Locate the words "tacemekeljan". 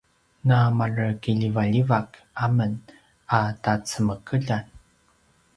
3.63-4.65